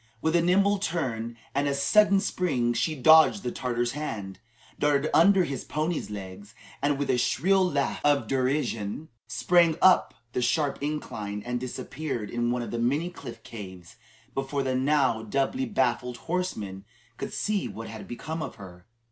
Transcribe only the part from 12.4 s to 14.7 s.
one of the many cliff caves before